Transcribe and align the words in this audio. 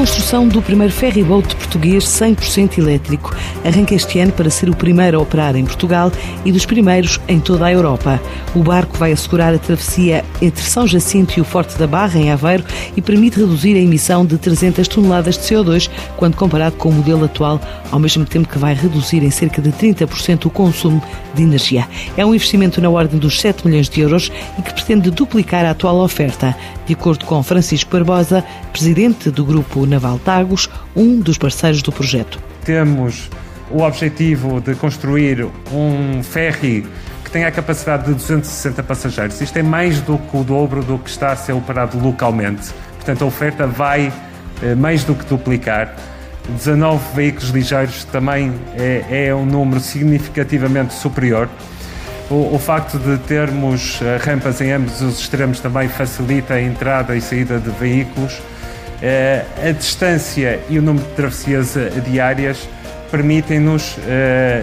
construção 0.00 0.48
do 0.48 0.62
primeiro 0.62 0.90
ferryboat 0.90 1.54
português 1.56 2.04
100% 2.04 2.78
elétrico 2.78 3.36
arranca 3.62 3.94
este 3.94 4.18
ano 4.18 4.32
para 4.32 4.48
ser 4.48 4.70
o 4.70 4.74
primeiro 4.74 5.18
a 5.18 5.20
operar 5.20 5.54
em 5.54 5.64
Portugal 5.66 6.10
e 6.42 6.50
dos 6.50 6.64
primeiros 6.64 7.20
em 7.28 7.38
toda 7.38 7.66
a 7.66 7.72
Europa. 7.72 8.18
O 8.54 8.62
barco 8.62 8.96
vai 8.96 9.12
assegurar 9.12 9.52
a 9.52 9.58
travessia 9.58 10.24
entre 10.40 10.62
São 10.64 10.86
Jacinto 10.86 11.38
e 11.38 11.42
o 11.42 11.44
Forte 11.44 11.76
da 11.76 11.86
Barra, 11.86 12.18
em 12.18 12.30
Aveiro, 12.30 12.64
e 12.96 13.02
permite 13.02 13.40
reduzir 13.40 13.76
a 13.76 13.78
emissão 13.78 14.24
de 14.24 14.38
300 14.38 14.88
toneladas 14.88 15.36
de 15.36 15.44
CO2 15.44 15.90
quando 16.16 16.34
comparado 16.34 16.76
com 16.76 16.88
o 16.88 16.92
modelo 16.94 17.26
atual, 17.26 17.60
ao 17.92 17.98
mesmo 17.98 18.24
tempo 18.24 18.48
que 18.48 18.58
vai 18.58 18.72
reduzir 18.72 19.22
em 19.22 19.30
cerca 19.30 19.60
de 19.60 19.70
30% 19.70 20.46
o 20.46 20.50
consumo 20.50 21.02
de 21.34 21.42
energia. 21.42 21.86
É 22.16 22.24
um 22.24 22.34
investimento 22.34 22.80
na 22.80 22.88
ordem 22.88 23.18
dos 23.18 23.38
7 23.38 23.66
milhões 23.66 23.88
de 23.88 24.00
euros 24.00 24.32
e 24.58 24.62
que 24.62 24.72
pretende 24.72 25.10
duplicar 25.10 25.66
a 25.66 25.72
atual 25.72 25.98
oferta, 25.98 26.56
de 26.90 26.94
acordo 26.94 27.24
com 27.24 27.40
Francisco 27.40 27.88
Barbosa, 27.92 28.44
presidente 28.72 29.30
do 29.30 29.44
Grupo 29.44 29.86
Naval 29.86 30.18
Tagos, 30.18 30.68
um 30.96 31.20
dos 31.20 31.38
parceiros 31.38 31.82
do 31.82 31.92
projeto. 31.92 32.40
Temos 32.64 33.30
o 33.70 33.82
objetivo 33.82 34.60
de 34.60 34.74
construir 34.74 35.46
um 35.72 36.20
ferry 36.24 36.84
que 37.24 37.30
tenha 37.30 37.46
a 37.46 37.52
capacidade 37.52 38.06
de 38.06 38.14
260 38.14 38.82
passageiros. 38.82 39.40
Isto 39.40 39.56
é 39.56 39.62
mais 39.62 40.00
do 40.00 40.18
que 40.18 40.36
o 40.36 40.42
dobro 40.42 40.82
do 40.82 40.98
que 40.98 41.08
está 41.08 41.30
a 41.30 41.36
ser 41.36 41.52
operado 41.52 41.96
localmente. 41.96 42.72
Portanto, 42.96 43.22
a 43.22 43.26
oferta 43.28 43.68
vai 43.68 44.12
eh, 44.60 44.74
mais 44.74 45.04
do 45.04 45.14
que 45.14 45.24
duplicar. 45.26 45.94
19 46.56 47.14
veículos 47.14 47.50
ligeiros 47.50 48.02
também 48.06 48.52
é, 48.76 49.28
é 49.28 49.32
um 49.32 49.46
número 49.46 49.78
significativamente 49.78 50.92
superior. 50.92 51.48
O, 52.30 52.54
o, 52.54 52.58
facto 52.60 52.96
de 52.96 53.18
termos 53.18 54.00
eh, 54.00 54.16
rampas 54.16 54.60
em 54.60 54.70
ambos 54.70 55.02
os 55.02 55.18
extremos 55.18 55.58
também 55.58 55.88
facilita 55.88 56.54
a 56.54 56.62
entrada 56.62 57.16
e 57.16 57.20
saída 57.20 57.58
de 57.58 57.70
veículos. 57.70 58.40
Eh, 59.02 59.44
a 59.60 59.72
distância 59.72 60.60
e 60.68 60.78
o 60.78 60.82
número 60.82 61.04
de 61.04 61.12
travessias 61.14 61.76
eh, 61.76 61.90
diárias 62.08 62.68
permitem-nos 63.10 63.96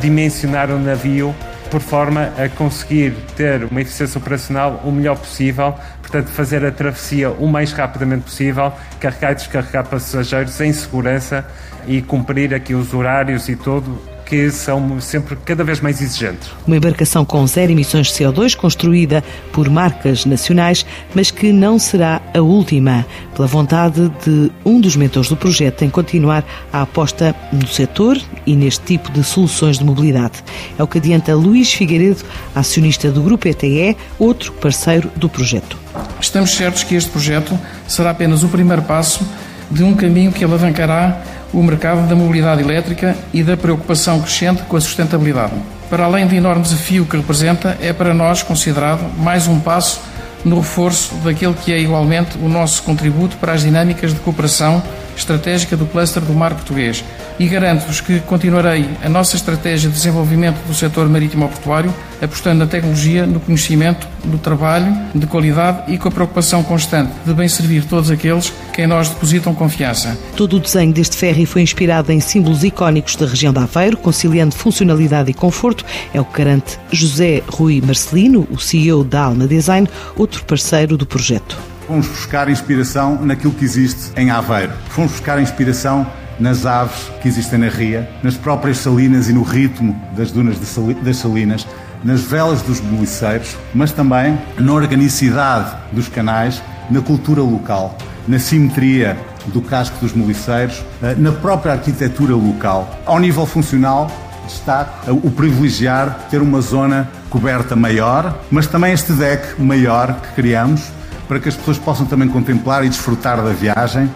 dimensionar 0.00 0.70
o 0.70 0.78
navio 0.78 1.34
por 1.68 1.80
forma 1.80 2.32
a 2.38 2.48
conseguir 2.48 3.12
ter 3.36 3.64
uma 3.64 3.80
eficiência 3.80 4.16
operacional 4.16 4.80
o 4.84 4.92
melhor 4.92 5.18
possível, 5.18 5.74
portanto, 6.00 6.28
fazer 6.28 6.64
a 6.64 6.70
travessia 6.70 7.30
o 7.30 7.48
mais 7.48 7.72
rapidamente 7.72 8.22
possível, 8.22 8.72
carregar 9.00 9.32
e 9.32 9.34
descarregar 9.34 9.84
passageiros 9.86 10.60
em 10.60 10.72
segurança 10.72 11.44
e 11.88 12.00
cumprir 12.00 12.54
aqui 12.54 12.74
os 12.74 12.94
horários 12.94 13.48
e 13.48 13.56
tudo 13.56 14.00
que 14.28 14.50
são 14.50 15.00
sempre 15.00 15.36
cada 15.42 15.64
vez 15.64 15.80
mais 15.80 16.02
exigentes. 16.02 16.50
Uma 16.66 16.76
embarcação 16.76 17.24
com 17.24 17.46
zero 17.46 17.72
emissões 17.72 18.08
de 18.08 18.12
CO2, 18.12 18.54
construída 18.54 19.24
por 19.52 19.70
marcas 19.70 20.26
nacionais, 20.26 20.84
mas 21.14 21.30
que 21.30 21.50
não 21.50 21.78
será 21.78 22.20
a 22.34 22.40
última, 22.40 23.06
pela 23.34 23.48
vontade 23.48 24.12
de 24.24 24.52
um 24.66 24.80
dos 24.80 24.96
mentores 24.96 25.30
do 25.30 25.36
projeto 25.36 25.82
em 25.82 25.88
continuar 25.88 26.44
a 26.70 26.82
aposta 26.82 27.34
no 27.50 27.66
setor 27.66 28.20
e 28.44 28.54
neste 28.54 28.84
tipo 28.84 29.10
de 29.10 29.24
soluções 29.24 29.78
de 29.78 29.84
mobilidade. 29.84 30.44
É 30.78 30.82
o 30.82 30.86
que 30.86 30.98
adianta 30.98 31.34
Luís 31.34 31.72
Figueiredo, 31.72 32.22
acionista 32.54 33.10
do 33.10 33.22
Grupo 33.22 33.48
ETE, 33.48 33.96
outro 34.18 34.52
parceiro 34.52 35.10
do 35.16 35.30
projeto. 35.30 35.78
Estamos 36.20 36.50
certos 36.54 36.84
que 36.84 36.94
este 36.94 37.10
projeto 37.10 37.58
será 37.86 38.10
apenas 38.10 38.42
o 38.42 38.48
primeiro 38.48 38.82
passo 38.82 39.26
de 39.70 39.82
um 39.82 39.94
caminho 39.94 40.32
que 40.32 40.44
alavancará 40.44 41.37
o 41.52 41.62
mercado 41.62 42.08
da 42.08 42.14
mobilidade 42.14 42.62
elétrica 42.62 43.16
e 43.32 43.42
da 43.42 43.56
preocupação 43.56 44.20
crescente 44.20 44.62
com 44.62 44.76
a 44.76 44.80
sustentabilidade. 44.80 45.54
Para 45.88 46.04
além 46.04 46.26
do 46.26 46.34
enorme 46.34 46.62
desafio 46.62 47.06
que 47.06 47.16
representa, 47.16 47.76
é 47.80 47.92
para 47.92 48.12
nós 48.12 48.42
considerado 48.42 49.02
mais 49.18 49.46
um 49.46 49.58
passo 49.58 50.00
no 50.44 50.60
reforço 50.60 51.14
daquele 51.16 51.54
que 51.54 51.72
é 51.72 51.80
igualmente 51.80 52.38
o 52.38 52.48
nosso 52.48 52.82
contributo 52.82 53.36
para 53.38 53.52
as 53.52 53.62
dinâmicas 53.62 54.12
de 54.12 54.20
cooperação 54.20 54.82
estratégica 55.16 55.76
do 55.76 55.86
cluster 55.86 56.22
do 56.22 56.32
mar 56.32 56.54
português 56.54 57.04
e 57.38 57.46
garanto-vos 57.46 58.00
que 58.00 58.20
continuarei 58.20 58.88
a 59.02 59.08
nossa 59.08 59.36
estratégia 59.36 59.88
de 59.88 59.94
desenvolvimento 59.94 60.58
do 60.66 60.74
setor 60.74 61.08
marítimo-portuário, 61.08 61.94
apostando 62.20 62.58
na 62.58 62.66
tecnologia, 62.66 63.26
no 63.26 63.38
conhecimento, 63.38 64.08
no 64.24 64.38
trabalho 64.38 64.94
de 65.14 65.26
qualidade 65.26 65.92
e 65.92 65.98
com 65.98 66.08
a 66.08 66.10
preocupação 66.10 66.62
constante 66.62 67.12
de 67.24 67.32
bem 67.32 67.48
servir 67.48 67.84
todos 67.84 68.10
aqueles 68.10 68.52
que 68.72 68.82
em 68.82 68.86
nós 68.86 69.08
depositam 69.08 69.54
confiança. 69.54 70.18
Todo 70.36 70.56
o 70.56 70.60
desenho 70.60 70.92
deste 70.92 71.16
ferry 71.16 71.46
foi 71.46 71.62
inspirado 71.62 72.10
em 72.10 72.20
símbolos 72.20 72.64
icónicos 72.64 73.14
da 73.16 73.26
região 73.26 73.52
de 73.52 73.60
Aveiro, 73.60 73.96
conciliando 73.96 74.54
funcionalidade 74.54 75.30
e 75.30 75.34
conforto, 75.34 75.84
é 76.12 76.20
o 76.20 76.24
que 76.24 76.38
garante 76.38 76.78
José 76.90 77.42
Rui 77.48 77.80
Marcelino, 77.80 78.46
o 78.50 78.58
CEO 78.58 79.04
da 79.04 79.22
Alma 79.22 79.46
Design, 79.46 79.88
outro 80.16 80.44
parceiro 80.44 80.96
do 80.96 81.06
projeto. 81.06 81.56
Fomos 81.86 82.06
buscar 82.06 82.50
inspiração 82.50 83.24
naquilo 83.24 83.52
que 83.52 83.64
existe 83.64 84.10
em 84.16 84.30
Aveiro. 84.30 84.72
Fomos 84.90 85.12
buscar 85.12 85.40
inspiração 85.40 86.06
nas 86.38 86.66
aves 86.66 87.10
que 87.20 87.28
existem 87.28 87.58
na 87.58 87.68
ria, 87.68 88.08
nas 88.22 88.34
próprias 88.34 88.78
salinas 88.78 89.28
e 89.28 89.32
no 89.32 89.42
ritmo 89.42 90.00
das 90.16 90.30
dunas 90.30 90.56
das 90.58 91.16
salinas, 91.16 91.66
nas 92.04 92.20
velas 92.20 92.62
dos 92.62 92.80
moliceiros, 92.80 93.56
mas 93.74 93.92
também 93.92 94.38
na 94.58 94.72
organicidade 94.72 95.74
dos 95.92 96.08
canais, 96.08 96.62
na 96.90 97.00
cultura 97.00 97.42
local, 97.42 97.96
na 98.26 98.38
simetria 98.38 99.16
do 99.46 99.60
casco 99.60 99.96
dos 100.00 100.12
moliceiros, 100.12 100.84
eh, 101.02 101.14
na 101.16 101.32
própria 101.32 101.72
arquitetura 101.72 102.34
local. 102.34 102.88
Ao 103.04 103.18
nível 103.18 103.46
funcional, 103.46 104.10
destaco 104.46 105.10
o 105.12 105.30
privilegiar 105.30 106.26
ter 106.30 106.40
uma 106.40 106.60
zona 106.60 107.08
coberta 107.30 107.76
maior, 107.76 108.38
mas 108.50 108.66
também 108.66 108.92
este 108.92 109.12
deck 109.12 109.60
maior 109.60 110.14
que 110.20 110.34
criamos 110.34 110.82
para 111.26 111.38
que 111.38 111.48
as 111.48 111.56
pessoas 111.56 111.78
possam 111.78 112.06
também 112.06 112.28
contemplar 112.28 112.84
e 112.84 112.88
desfrutar 112.88 113.36
da 113.42 113.52
viagem, 113.52 114.10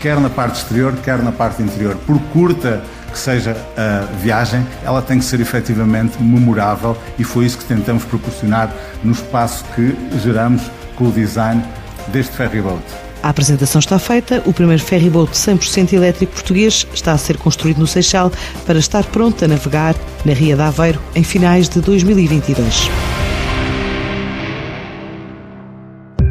quer 0.00 0.20
na 0.20 0.30
parte 0.30 0.56
exterior, 0.56 0.94
quer 1.02 1.18
na 1.22 1.32
parte 1.32 1.62
interior. 1.62 1.96
Por 2.06 2.18
curta 2.32 2.82
que 3.10 3.18
seja 3.18 3.56
a 3.76 4.04
viagem, 4.20 4.66
ela 4.84 5.00
tem 5.00 5.18
que 5.18 5.24
ser 5.24 5.40
efetivamente 5.40 6.22
memorável 6.22 6.96
e 7.18 7.24
foi 7.24 7.46
isso 7.46 7.58
que 7.58 7.64
tentamos 7.64 8.04
proporcionar 8.04 8.70
no 9.02 9.12
espaço 9.12 9.64
que 9.74 9.96
geramos 10.22 10.62
com 10.94 11.08
o 11.08 11.12
design 11.12 11.62
deste 12.08 12.36
ferryboat. 12.36 12.82
A 13.22 13.30
apresentação 13.30 13.80
está 13.80 13.98
feita. 13.98 14.42
O 14.46 14.52
primeiro 14.52 14.82
ferryboat 14.82 15.32
100% 15.32 15.92
elétrico 15.92 16.32
português 16.32 16.86
está 16.94 17.12
a 17.12 17.18
ser 17.18 17.36
construído 17.36 17.78
no 17.78 17.86
Seixal 17.86 18.30
para 18.64 18.78
estar 18.78 19.04
pronto 19.04 19.44
a 19.44 19.48
navegar 19.48 19.94
na 20.24 20.32
Ria 20.32 20.54
de 20.54 20.62
Aveiro 20.62 21.00
em 21.14 21.24
finais 21.24 21.68
de 21.68 21.80
2022. 21.80 23.27